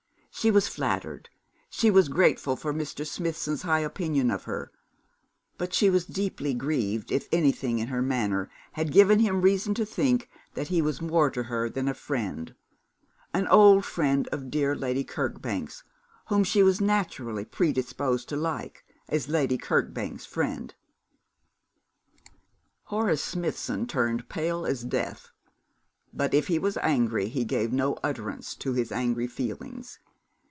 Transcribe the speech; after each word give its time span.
She 0.33 0.49
was 0.49 0.67
flattered, 0.67 1.29
she 1.69 1.91
was 1.91 2.09
grateful 2.09 2.55
for 2.55 2.73
Mr. 2.73 3.05
Smithson's 3.05 3.61
high 3.61 3.81
opinion 3.81 4.31
of 4.31 4.45
her; 4.45 4.71
but 5.59 5.71
she 5.71 5.87
was 5.87 6.05
deeply 6.05 6.55
grieved 6.55 7.11
if 7.11 7.27
anything 7.31 7.77
in 7.77 7.89
her 7.89 8.01
manner 8.01 8.49
had 8.71 8.93
given 8.93 9.19
him 9.19 9.41
reason 9.41 9.75
to 9.75 9.85
think 9.85 10.29
that 10.55 10.69
he 10.69 10.81
was 10.81 11.01
more 11.01 11.29
to 11.29 11.43
her 11.43 11.69
than 11.69 11.87
a 11.87 11.93
friend, 11.93 12.55
an 13.35 13.45
old 13.49 13.85
friend 13.85 14.27
of 14.31 14.49
dear 14.49 14.73
Lady 14.73 15.03
Kirkbank's, 15.03 15.83
whom 16.29 16.43
she 16.43 16.63
was 16.63 16.81
naturally 16.81 17.45
predisposed 17.45 18.27
to 18.29 18.37
like, 18.37 18.83
as 19.09 19.27
Lady 19.29 19.59
Kirkbank's 19.59 20.25
friend. 20.25 20.73
Horace 22.83 23.23
Smithson 23.23 23.85
turned 23.85 24.27
pale 24.27 24.65
as 24.65 24.83
death, 24.85 25.29
but 26.11 26.33
if 26.33 26.47
he 26.47 26.57
was 26.57 26.77
angry, 26.77 27.27
he 27.27 27.43
gave 27.45 27.71
no 27.71 27.95
utterance 28.01 28.55
to 28.55 28.73
his 28.73 28.91
angry 28.91 29.27
feelings. 29.27 29.99